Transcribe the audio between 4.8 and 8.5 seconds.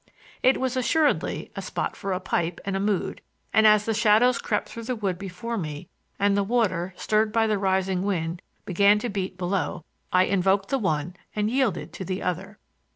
the wood before me and the water, stirred by the rising wind,